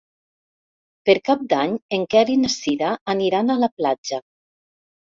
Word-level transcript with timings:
Per 1.09 1.15
Cap 1.29 1.43
d'Any 1.53 1.77
en 1.99 2.09
Quer 2.15 2.25
i 2.39 2.39
na 2.47 2.51
Cira 2.57 2.91
aniran 3.17 3.55
a 3.59 3.63
la 3.67 3.73
platja. 3.79 4.25